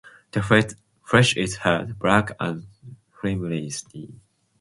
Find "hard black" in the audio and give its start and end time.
1.57-2.31